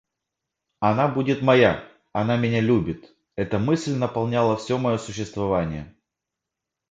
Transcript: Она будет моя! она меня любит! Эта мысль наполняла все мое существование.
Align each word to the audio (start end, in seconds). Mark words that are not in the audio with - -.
Она 0.79 1.07
будет 1.07 1.43
моя! 1.43 1.87
она 2.11 2.35
меня 2.35 2.59
любит! 2.59 3.15
Эта 3.35 3.59
мысль 3.59 3.93
наполняла 3.95 4.57
все 4.57 4.79
мое 4.79 4.97
существование. 4.97 5.95